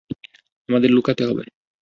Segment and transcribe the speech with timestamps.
[0.69, 1.43] আমাদের লুকাতে হবে।